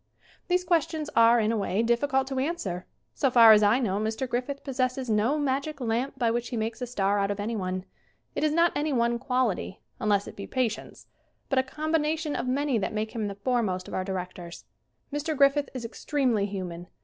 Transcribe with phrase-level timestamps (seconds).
[0.47, 2.87] These questions are, in a way, difficult to answer.
[3.13, 4.27] So far as I know Mr.
[4.27, 7.85] Griffith pos sesses no magic lamp by which he makes a star out of anyone.
[8.33, 11.05] It is not any one quality unless it be patience
[11.49, 14.65] but a combination of many that make him the foremost of our directors.
[15.13, 15.37] Mr.
[15.37, 16.87] Griffith is extremely human.